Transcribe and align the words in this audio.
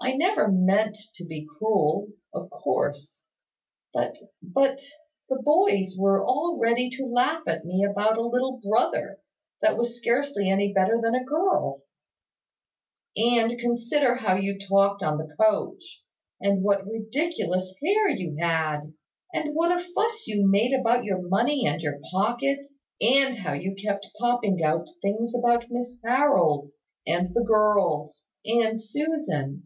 "I 0.00 0.12
never 0.16 0.46
meant 0.46 0.96
to 1.16 1.24
be 1.24 1.44
cruel, 1.44 2.06
of 2.32 2.48
course. 2.50 3.24
But 3.92 4.16
but 4.40 4.80
the 5.28 5.42
boys 5.42 5.96
were 5.98 6.24
all 6.24 6.56
ready 6.56 6.88
to 6.90 7.04
laugh 7.04 7.42
at 7.48 7.64
me 7.64 7.84
about 7.84 8.16
a 8.16 8.22
little 8.22 8.60
brother 8.64 9.18
that 9.60 9.76
was 9.76 9.98
scarcely 9.98 10.48
any 10.48 10.72
better 10.72 11.00
than 11.02 11.16
a 11.16 11.24
girl; 11.24 11.82
and 13.16 13.58
consider 13.58 14.14
how 14.14 14.36
you 14.36 14.56
talked 14.56 15.02
on 15.02 15.18
the 15.18 15.34
coach, 15.34 16.04
and 16.40 16.62
what 16.62 16.86
ridiculous 16.86 17.74
hair 17.82 18.08
you 18.08 18.36
had, 18.38 18.94
and 19.34 19.52
what 19.56 19.72
a 19.76 19.82
fuss 19.82 20.28
you 20.28 20.48
made 20.48 20.72
about 20.78 21.02
your 21.04 21.20
money 21.20 21.66
and 21.66 21.82
your 21.82 21.98
pocket, 22.12 22.70
and 23.00 23.38
how 23.38 23.52
you 23.52 23.74
kept 23.74 24.06
popping 24.20 24.62
out 24.62 24.86
things 25.02 25.34
about 25.34 25.68
Miss 25.72 25.98
Harold, 26.04 26.68
and 27.04 27.34
the 27.34 27.42
girls, 27.42 28.22
and 28.46 28.80
Susan." 28.80 29.64